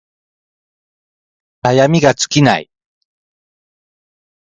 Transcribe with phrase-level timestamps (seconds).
[1.63, 2.71] 悩みが尽きない